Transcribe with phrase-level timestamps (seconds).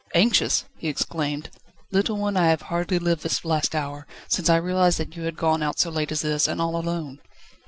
[0.15, 1.51] "Anxious!" he exclaimed.
[1.91, 5.37] "Little one, I have hardly lived this last hour, since I realised that you had
[5.37, 7.19] gone out so late as this, and all alone."